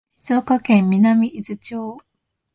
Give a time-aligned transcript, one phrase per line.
[0.19, 1.99] 静岡県南伊豆町